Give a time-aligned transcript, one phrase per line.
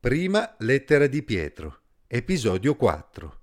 [0.00, 3.40] Prima lettera di Pietro, episodio 4.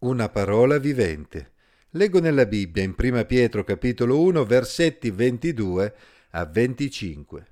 [0.00, 1.52] Una parola vivente.
[1.90, 5.94] Leggo nella Bibbia in Prima Pietro capitolo 1 versetti 22
[6.30, 7.46] a 25.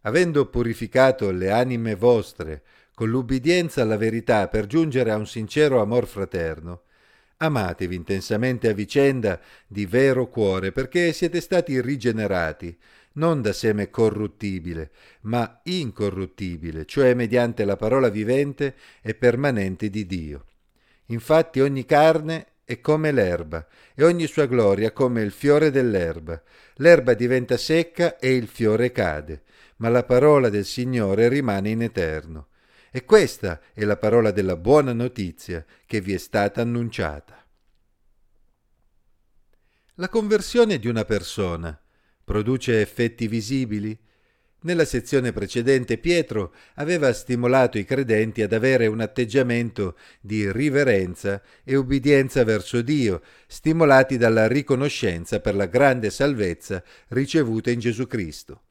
[0.00, 2.62] Avendo purificato le anime vostre
[2.94, 6.84] con l'ubbidienza alla verità per giungere a un sincero amor fraterno,
[7.36, 12.74] amatevi intensamente a vicenda di vero cuore perché siete stati rigenerati
[13.14, 14.90] non da seme corruttibile,
[15.22, 20.44] ma incorruttibile, cioè mediante la parola vivente e permanente di Dio.
[21.06, 26.40] Infatti ogni carne è come l'erba, e ogni sua gloria come il fiore dell'erba.
[26.76, 29.42] L'erba diventa secca e il fiore cade,
[29.76, 32.48] ma la parola del Signore rimane in eterno.
[32.90, 37.44] E questa è la parola della buona notizia che vi è stata annunciata.
[39.96, 41.81] La conversione di una persona
[42.24, 43.98] Produce effetti visibili?
[44.64, 51.74] Nella sezione precedente Pietro aveva stimolato i credenti ad avere un atteggiamento di riverenza e
[51.74, 58.62] ubbidienza verso Dio, stimolati dalla riconoscenza per la grande salvezza ricevuta in Gesù Cristo.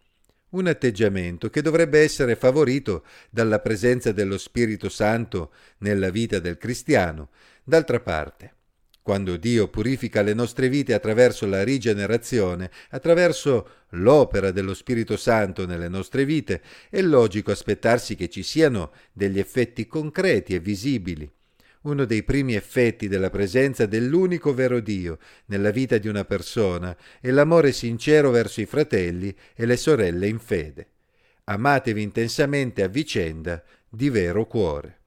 [0.52, 7.30] Un atteggiamento che dovrebbe essere favorito dalla presenza dello Spirito Santo nella vita del cristiano.
[7.64, 8.54] D'altra parte,
[9.12, 15.90] quando Dio purifica le nostre vite attraverso la rigenerazione, attraverso l'opera dello Spirito Santo nelle
[15.90, 21.30] nostre vite, è logico aspettarsi che ci siano degli effetti concreti e visibili.
[21.82, 25.18] Uno dei primi effetti della presenza dell'unico vero Dio
[25.48, 30.40] nella vita di una persona è l'amore sincero verso i fratelli e le sorelle in
[30.40, 30.88] fede.
[31.44, 35.00] Amatevi intensamente a vicenda di vero cuore.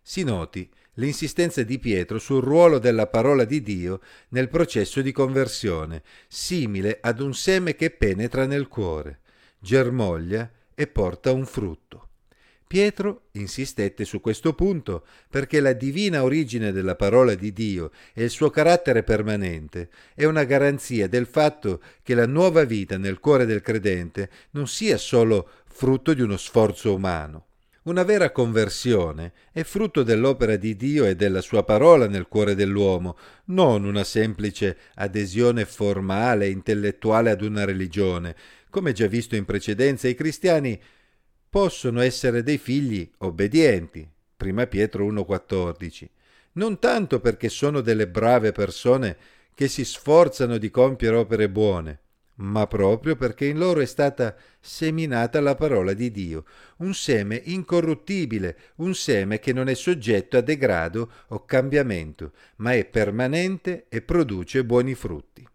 [0.00, 4.00] Si noti l'insistenza di Pietro sul ruolo della parola di Dio
[4.30, 9.20] nel processo di conversione, simile ad un seme che penetra nel cuore,
[9.58, 12.08] germoglia e porta un frutto.
[12.66, 18.30] Pietro insistette su questo punto perché la divina origine della parola di Dio e il
[18.30, 23.60] suo carattere permanente è una garanzia del fatto che la nuova vita nel cuore del
[23.60, 27.46] credente non sia solo frutto di uno sforzo umano,
[27.84, 33.16] una vera conversione è frutto dell'opera di Dio e della sua parola nel cuore dell'uomo,
[33.46, 38.34] non una semplice adesione formale e intellettuale ad una religione.
[38.70, 40.80] Come già visto in precedenza, i cristiani
[41.50, 44.08] possono essere dei figli obbedienti.
[44.34, 46.08] Prima Pietro 1,14.
[46.52, 49.16] Non tanto perché sono delle brave persone
[49.54, 52.00] che si sforzano di compiere opere buone,
[52.36, 56.44] ma proprio perché in loro è stata seminata la parola di Dio,
[56.78, 62.84] un seme incorruttibile, un seme che non è soggetto a degrado o cambiamento, ma è
[62.84, 65.46] permanente e produce buoni frutti.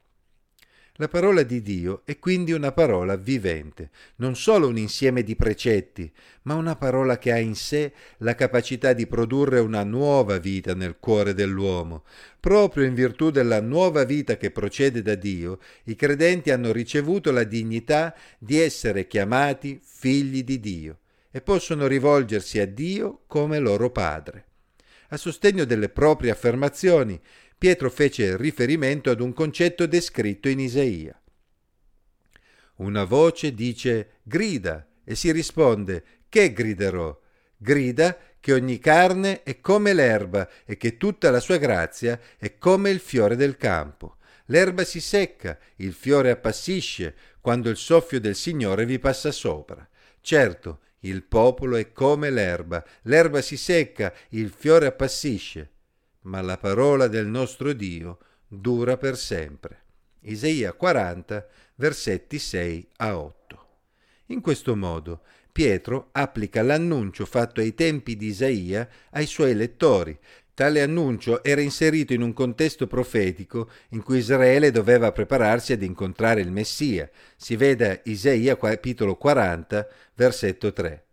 [1.02, 6.12] La parola di Dio è quindi una parola vivente, non solo un insieme di precetti,
[6.42, 10.98] ma una parola che ha in sé la capacità di produrre una nuova vita nel
[11.00, 12.04] cuore dell'uomo.
[12.38, 17.46] Proprio in virtù della nuova vita che procede da Dio, i credenti hanno ricevuto la
[17.46, 20.98] dignità di essere chiamati figli di Dio
[21.31, 24.49] e possono rivolgersi a Dio come loro Padre.
[25.09, 27.20] A sostegno delle proprie affermazioni,
[27.58, 31.20] Pietro fece riferimento ad un concetto descritto in Isaia.
[32.75, 37.19] Una voce dice grida e si risponde che griderò?
[37.58, 42.90] Grida che ogni carne è come l'erba e che tutta la sua grazia è come
[42.90, 44.18] il fiore del campo.
[44.46, 49.88] L'erba si secca, il fiore appassisce quando il soffio del Signore vi passa sopra.
[50.22, 55.72] Certo, il popolo è come l'erba, l'erba si secca, il fiore appassisce
[56.22, 58.18] ma la parola del nostro Dio
[58.48, 59.84] dura per sempre.
[60.22, 63.68] Isaia 40, versetti 6 a 8.
[64.28, 65.22] In questo modo
[65.52, 70.18] Pietro applica l'annuncio fatto ai tempi di Isaia ai suoi lettori.
[70.59, 76.42] Tale annuncio era inserito in un contesto profetico in cui Israele doveva prepararsi ad incontrare
[76.42, 77.09] il Messia.
[77.38, 81.06] Si veda Isaia capitolo 40, versetto 3.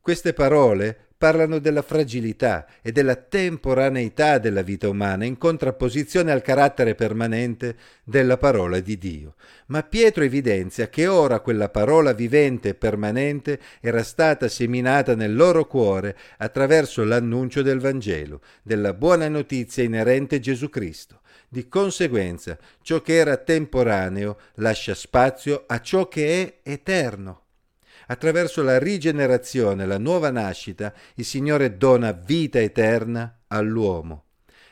[0.00, 6.94] Queste parole parlano della fragilità e della temporaneità della vita umana in contrapposizione al carattere
[6.94, 9.34] permanente della parola di Dio.
[9.66, 15.66] Ma Pietro evidenzia che ora quella parola vivente e permanente era stata seminata nel loro
[15.66, 21.20] cuore attraverso l'annuncio del Vangelo, della buona notizia inerente a Gesù Cristo.
[21.48, 27.45] Di conseguenza, ciò che era temporaneo lascia spazio a ciò che è eterno.
[28.06, 34.24] Attraverso la rigenerazione, la nuova nascita, il Signore dona vita eterna all'uomo.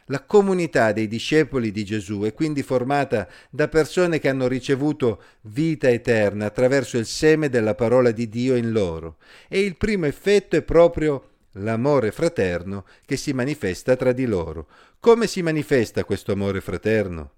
[0.09, 5.89] La comunità dei discepoli di Gesù è quindi formata da persone che hanno ricevuto vita
[5.89, 9.17] eterna attraverso il seme della parola di Dio in loro
[9.49, 14.69] e il primo effetto è proprio l'amore fraterno che si manifesta tra di loro.
[15.01, 17.33] Come si manifesta questo amore fraterno?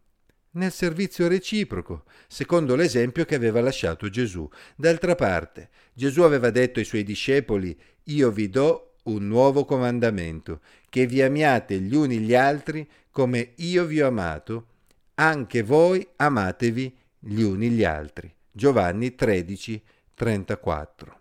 [0.56, 4.48] Nel servizio reciproco, secondo l'esempio che aveva lasciato Gesù.
[4.74, 11.06] D'altra parte, Gesù aveva detto ai suoi discepoli, io vi do un nuovo comandamento, che
[11.06, 14.68] vi amiate gli uni gli altri come io vi ho amato,
[15.16, 18.32] anche voi amatevi gli uni gli altri.
[18.50, 19.82] Giovanni 13,
[20.14, 21.18] 34.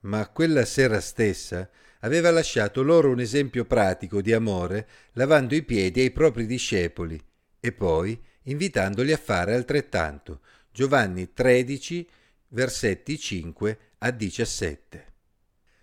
[0.00, 1.68] Ma quella sera stessa
[2.00, 7.20] aveva lasciato loro un esempio pratico di amore lavando i piedi ai propri discepoli
[7.60, 10.40] e poi invitandoli a fare altrettanto.
[10.72, 12.08] Giovanni 13,
[12.48, 15.12] versetti 5 a 17.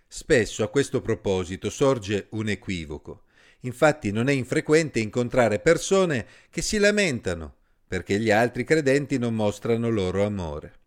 [0.06, 3.22] Spesso a questo proposito sorge un equivoco.
[3.60, 7.56] Infatti non è infrequente incontrare persone che si lamentano
[7.86, 10.80] perché gli altri credenti non mostrano loro amore.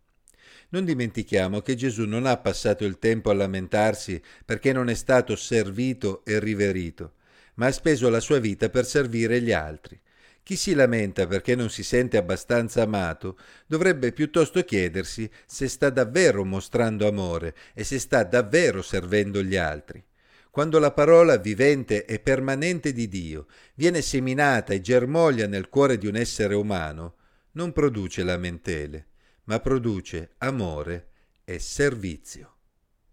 [0.70, 5.36] Non dimentichiamo che Gesù non ha passato il tempo a lamentarsi perché non è stato
[5.36, 7.14] servito e riverito,
[7.54, 10.00] ma ha speso la sua vita per servire gli altri.
[10.46, 16.44] Chi si lamenta perché non si sente abbastanza amato dovrebbe piuttosto chiedersi se sta davvero
[16.44, 20.00] mostrando amore e se sta davvero servendo gli altri.
[20.48, 26.06] Quando la parola vivente e permanente di Dio viene seminata e germoglia nel cuore di
[26.06, 27.16] un essere umano,
[27.54, 29.08] non produce lamentele,
[29.46, 31.08] ma produce amore
[31.42, 32.55] e servizio.